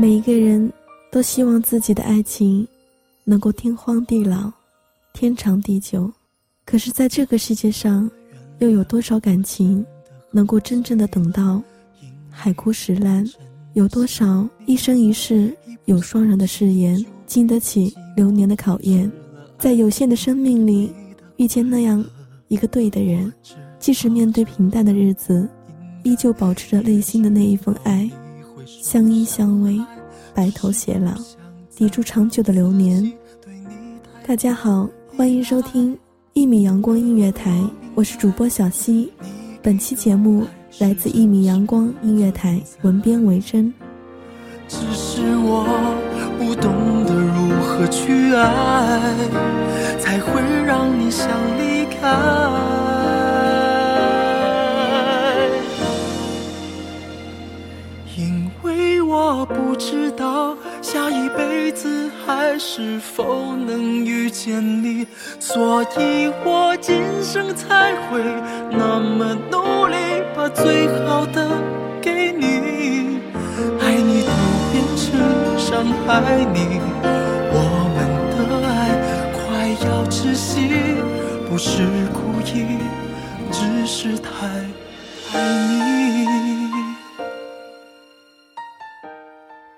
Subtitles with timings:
[0.00, 0.72] 每一个人
[1.10, 2.64] 都希望自己的爱情
[3.24, 4.48] 能够天荒地老、
[5.12, 6.08] 天长地久，
[6.64, 8.08] 可是，在这个世界上，
[8.60, 9.84] 又有多少感情
[10.30, 11.60] 能够真正的等到
[12.30, 13.28] 海枯石烂？
[13.72, 15.52] 有多少一生一世
[15.86, 19.10] 有双人的誓言经得起流年的考验？
[19.58, 20.92] 在有限的生命里
[21.38, 22.04] 遇见那样
[22.46, 23.32] 一个对的人，
[23.80, 25.48] 即使面对平淡的日子，
[26.04, 28.08] 依旧保持着内心的那一份爱。
[28.68, 29.82] 相依相偎，
[30.34, 31.12] 白头偕老，
[31.74, 33.10] 抵住长久的流年。
[34.26, 35.98] 大家好，欢迎收听
[36.34, 39.10] 一米阳光音乐台，我是主播小溪。
[39.62, 40.46] 本期节目
[40.80, 43.72] 来自一米阳光音乐台，文编为真。
[44.68, 45.64] 只是我
[46.38, 46.70] 不懂
[47.06, 49.00] 得如何去爱，
[49.98, 52.37] 才会让你想离开。
[62.70, 65.06] 是否能遇见你，
[65.40, 68.20] 所以我今生才会
[68.70, 69.96] 那么努力，
[70.36, 71.48] 把最好的
[72.02, 73.20] 给你。
[73.80, 74.30] 爱你都
[74.70, 76.78] 变成伤害你，
[77.50, 77.56] 我
[77.96, 77.98] 们
[78.36, 78.70] 的爱
[79.32, 80.68] 快要窒息，
[81.48, 82.78] 不是故意，
[83.50, 84.46] 只是太
[85.32, 85.36] 爱
[85.68, 86.28] 你。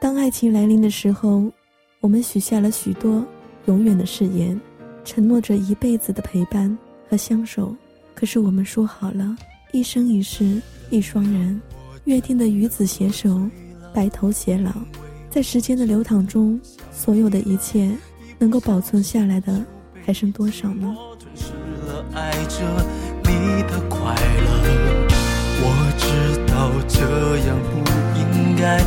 [0.00, 1.44] 当爱情来临的时候，
[2.00, 3.22] 我们许下了许多
[3.66, 4.58] 永远的誓言，
[5.04, 6.74] 承诺着一辈子的陪伴
[7.06, 7.76] 和相守。
[8.14, 9.36] 可是我们说好了，
[9.72, 11.60] 一生一世一双人，
[12.04, 13.38] 约定的与子携手，
[13.92, 14.72] 白头偕老。
[15.28, 16.58] 在时间的流淌中，
[16.90, 17.94] 所有的一切
[18.38, 19.62] 能够保存下来的，
[20.02, 20.96] 还剩多少呢？
[25.62, 25.66] 我
[25.98, 26.08] 知
[26.46, 27.76] 道这样不
[28.18, 28.80] 应该。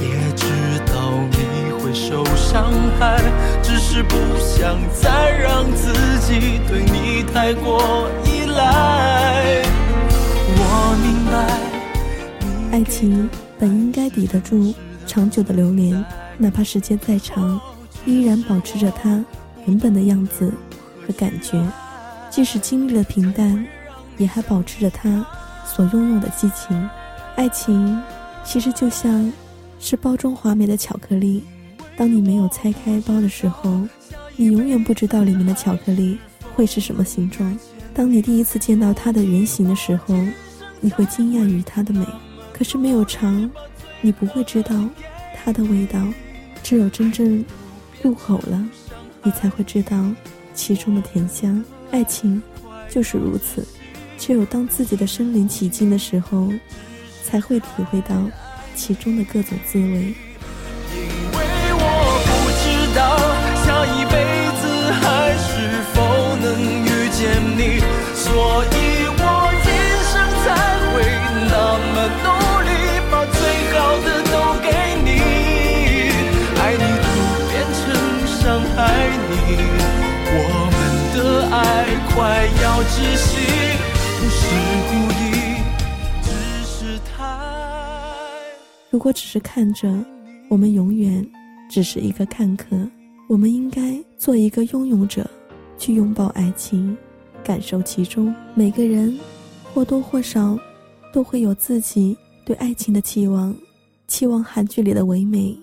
[0.00, 0.69] 也知道
[1.94, 3.20] 受伤害，
[3.62, 9.62] 只是不想再让自己对你太过依赖。
[10.56, 13.28] 我明白，爱情
[13.58, 14.74] 本应该抵得住
[15.06, 16.04] 长久的流连，
[16.38, 17.60] 哪怕时间再长，
[18.04, 19.24] 依然保持着它
[19.66, 20.52] 原本的样子
[21.06, 21.60] 和感觉。
[22.30, 23.66] 即使经历了平淡，
[24.16, 25.24] 也还保持着它
[25.64, 26.88] 所拥有的激情。
[27.36, 28.00] 爱情
[28.44, 29.32] 其实就像……
[29.82, 31.42] 是包装华美的巧克力，
[32.00, 33.78] 当你没有拆开包的时候，
[34.34, 36.16] 你永远不知道里面的巧克力
[36.54, 37.54] 会是什么形状。
[37.92, 40.16] 当你第一次见到它的原型的时候，
[40.80, 42.06] 你会惊讶于它的美。
[42.54, 43.50] 可是没有尝，
[44.00, 44.82] 你不会知道
[45.36, 46.02] 它的味道。
[46.62, 47.44] 只有真正
[48.00, 48.66] 入口了，
[49.22, 50.02] 你才会知道
[50.54, 51.62] 其中的甜香。
[51.90, 52.42] 爱情
[52.88, 53.62] 就是如此，
[54.16, 56.50] 只有当自己的身临其境的时候，
[57.22, 58.16] 才会体会到。
[58.74, 60.14] 其中的各种滋味。
[82.80, 83.36] 快要窒息，
[84.18, 84.46] 不是
[84.88, 85.22] 故意。
[88.88, 89.86] 如果只是看着，
[90.48, 91.22] 我们永远
[91.68, 92.74] 只是一个看客。
[93.28, 95.28] 我们应该做一个拥有者，
[95.76, 96.96] 去拥抱爱情，
[97.44, 98.34] 感受其中。
[98.54, 99.14] 每个人
[99.74, 100.58] 或多或少
[101.12, 102.16] 都会有自己
[102.46, 103.54] 对爱情的期望，
[104.08, 105.54] 期望韩剧里的唯美，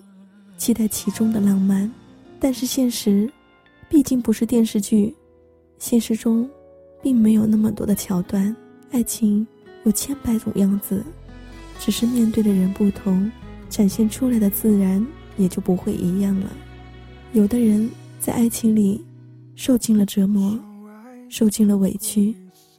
[0.56, 1.90] 期待其中的浪漫。
[2.38, 3.28] 但是现实
[3.88, 5.12] 毕竟不是电视剧，
[5.80, 6.48] 现实中
[7.02, 8.54] 并没有那么多的桥段。
[8.90, 9.46] 爱情
[9.84, 11.04] 有千百种样子，
[11.78, 13.30] 只是面对的人不同，
[13.68, 15.04] 展现出来的自然
[15.36, 16.50] 也就不会一样了。
[17.32, 19.04] 有的人在爱情里
[19.54, 20.58] 受尽了折磨，
[21.28, 22.34] 受尽了委屈；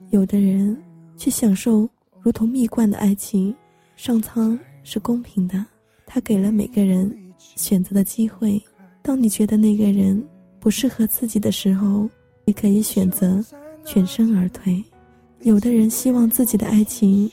[0.09, 0.75] 有的人
[1.15, 1.87] 却享受
[2.21, 3.55] 如同蜜罐的爱情。
[3.95, 5.65] 上苍是公平的，
[6.05, 8.59] 他给了每个人选择的机会。
[9.01, 10.25] 当你觉得那个人
[10.59, 12.09] 不适合自己的时候，
[12.45, 13.43] 你可以选择
[13.91, 14.83] 全身而退。
[15.41, 17.31] 有的人希望自己的爱情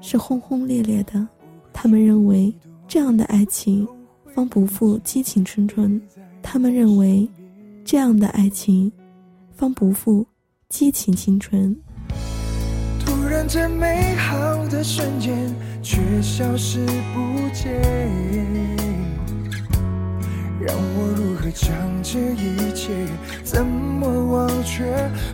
[0.00, 1.28] 是轰轰烈烈的，
[1.70, 2.50] 他们认为
[2.86, 3.86] 这样的爱情
[4.34, 6.00] 方不负激情春春。
[6.42, 7.28] 他们认为，
[7.84, 8.90] 这样的爱情，
[9.54, 10.26] 方不负
[10.70, 11.76] 激情青春。
[13.04, 18.87] 突然间，美好的瞬间却消失不见，
[20.60, 21.72] 让我如何将
[22.02, 22.92] 这一切
[23.44, 24.84] 怎么忘却？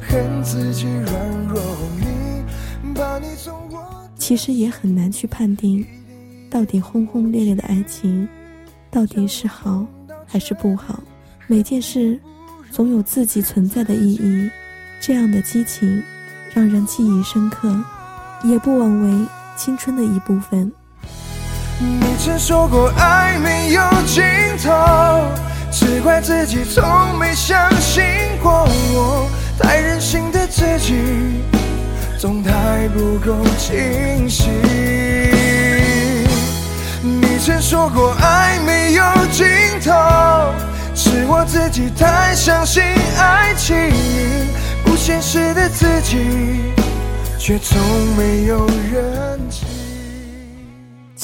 [0.03, 1.61] 恨自己软弱，
[1.99, 3.83] 你把你从我。
[4.17, 5.85] 其实也很难去判定，
[6.51, 8.29] 到底轰轰烈烈的爱情，
[8.91, 9.87] 到底是好。
[10.27, 11.01] 还是不好，
[11.47, 12.19] 每件事
[12.71, 14.51] 总有自己存在的意义。
[15.01, 16.03] 这样的激情
[16.53, 17.73] 让人记忆深刻，
[18.43, 20.73] 也不枉为青春的一部分。
[21.81, 24.23] 你曾说过爱没有尽
[24.63, 24.71] 头，
[25.73, 28.05] 只怪自己从没相信
[28.43, 29.29] 过我，
[29.59, 30.95] 太任性的自己
[32.19, 34.53] 总太不够清醒。
[37.03, 39.45] 你曾说过爱没有尽
[39.85, 39.93] 头，
[40.95, 42.83] 是我自己太相信
[43.19, 43.77] 爱情，
[44.85, 46.73] 不现实的自己
[47.37, 47.79] 却从
[48.17, 49.64] 没有认清。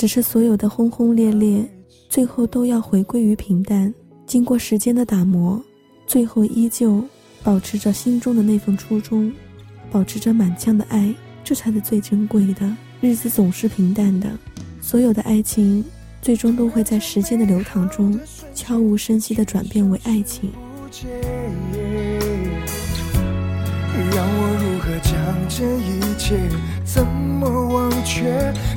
[0.01, 1.63] 只是所有的轰轰烈烈，
[2.09, 3.93] 最后都要回归于平淡。
[4.27, 5.63] 经过时间的打磨，
[6.07, 7.05] 最后依旧
[7.43, 9.31] 保持着心中的那份初衷，
[9.91, 11.15] 保持着满腔的爱，
[11.45, 12.75] 这才是最珍贵的。
[13.03, 14.31] 日子总是平淡的。
[14.81, 15.85] 所有的爱情，
[16.23, 18.19] 最终都会在时间的流淌中，
[18.55, 20.51] 悄无声息地转变为爱情。
[24.15, 25.13] 让我如何将
[25.49, 26.37] 这一切
[26.85, 28.23] 怎么忘却？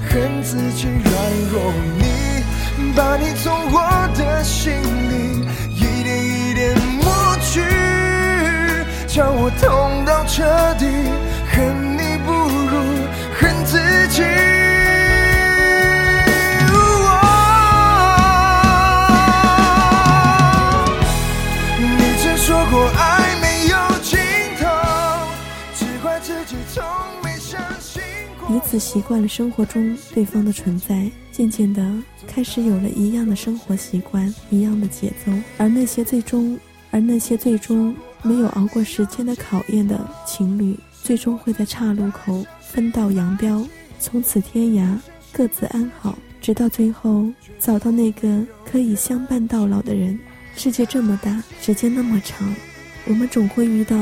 [0.10, 1.14] 恨自己软
[1.52, 3.76] 弱，你把你从我
[4.16, 4.74] 的心
[5.10, 5.46] 里
[5.76, 7.62] 一点一点抹去，
[9.08, 10.44] 叫我痛到彻
[10.78, 10.86] 底。
[11.52, 12.74] 恨你不如
[13.40, 13.78] 恨自
[14.10, 14.43] 己。
[28.74, 31.94] 此习惯了生活中对方的存在，渐渐的
[32.26, 35.32] 开始有了一样的生活习惯，一样的节奏。
[35.60, 36.58] 而那些最终，
[36.90, 43.64] 而那些最终没有熬过时间的考验的情侣，最终会在岔路口分道扬镳，
[44.00, 44.98] 从此天涯，
[45.32, 47.28] 各自安好，直到最后
[47.60, 50.18] 找到那个可以相伴到老的人。
[50.56, 52.52] 世界这么大，时间那么长，
[53.06, 53.96] 我们总会遇到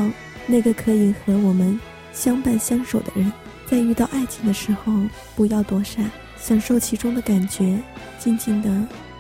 [0.48, 1.78] 那个可以和我们
[2.14, 3.30] 相伴相守的人。
[3.72, 4.92] 在遇到爱情的时候，
[5.34, 7.80] 不要躲闪，享受其中的感觉，
[8.20, 8.70] 静静的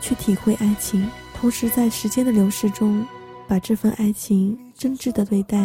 [0.01, 3.07] 去体会爱情，同时在时间的流逝中，
[3.47, 5.57] 把这份爱情真挚的对待，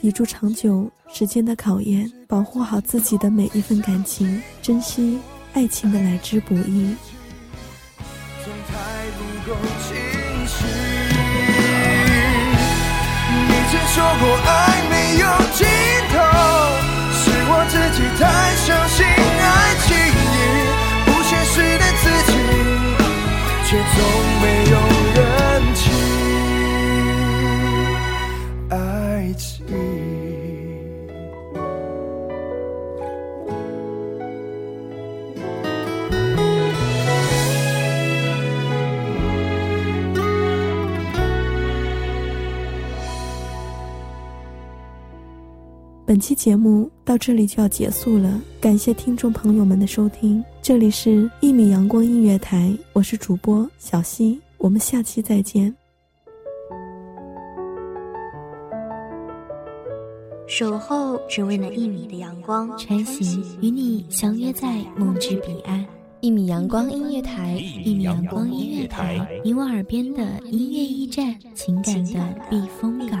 [0.00, 5.20] 抵住长久时间的考验，保护好自己的每一份感情，珍惜
[5.52, 6.58] 爱情的来之不易。
[6.58, 6.96] 你
[13.70, 14.75] 曾说过爱
[18.66, 19.94] 相信爱情，
[21.04, 22.34] 不现实的自己，
[23.64, 24.35] 却总
[46.06, 50.42] 本期节目到这里就要结束了，感谢听众朋友们的收听。
[50.62, 55.74] 这里是一米阳光音乐台，我是主播小溪，我们下期再见。
[60.46, 65.84] 守候只为那一米的阳光，穿行与你相约在梦之彼岸。
[66.20, 73.20] 一米阳光音乐台，一米阳光音乐台，你我耳边的音乐驿站，情感的避风港。